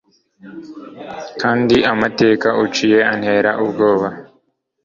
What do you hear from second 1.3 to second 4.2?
kandi amateka uciye antera ubwoba